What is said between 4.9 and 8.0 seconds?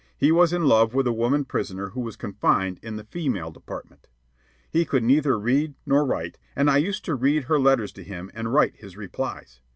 neither read nor write, and I used to read her letters